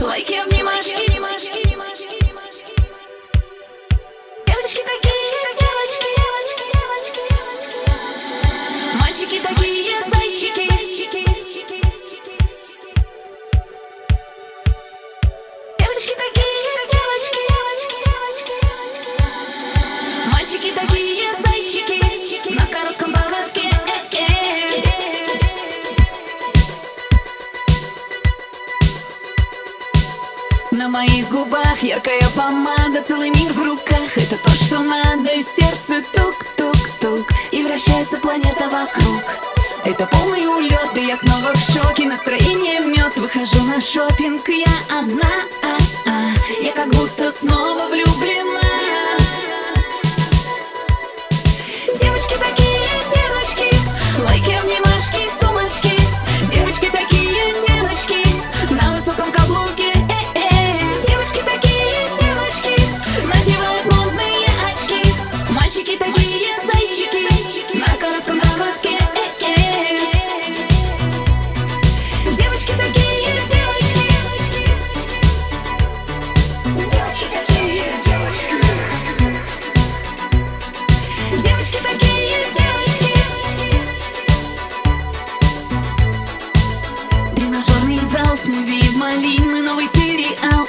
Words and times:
лайки, 0.00 0.34
обнимашки, 0.34 0.94
обнимашки. 1.06 1.65
Яркая 31.86 32.22
помада, 32.34 33.02
целый 33.02 33.28
мир 33.28 33.52
в 33.52 33.62
руках. 33.62 34.16
Это 34.16 34.36
то, 34.38 34.50
что 34.50 34.78
надо, 34.78 35.28
и 35.28 35.42
сердце 35.42 36.02
тук-тук-тук. 36.12 37.28
И 37.52 37.62
вращается 37.62 38.16
планета 38.16 38.64
вокруг. 38.70 39.22
Это 39.84 40.06
полный 40.06 40.46
улет, 40.46 40.90
и 40.96 41.06
я 41.06 41.16
снова 41.16 41.52
в 41.52 41.58
шоке. 41.58 42.06
Настроение 42.06 42.80
мед, 42.80 43.14
выхожу 43.16 43.62
на 43.64 43.80
шопинг 43.80 44.48
Я 44.48 44.98
одна, 44.98 45.28
а 45.62 46.08
-а, 46.08 46.62
я 46.62 46.72
как 46.72 46.88
будто 46.88 47.30
снова 47.30 47.88
влюблена 47.88 48.25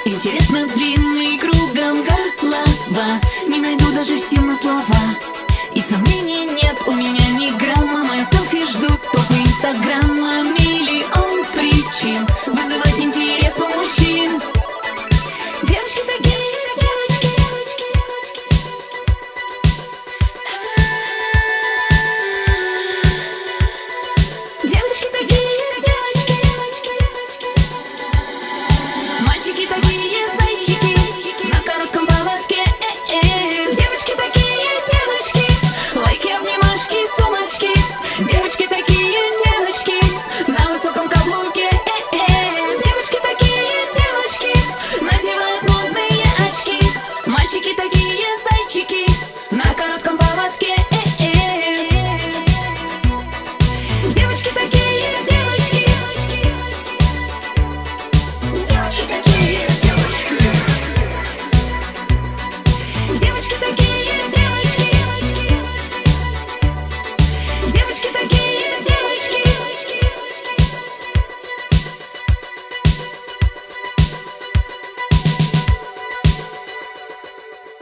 интересно 0.04 0.66
длинный 0.66 0.87